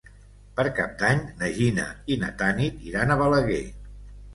[0.59, 3.67] Per Cap d'Any na Gina i na Tanit iran a Balaguer.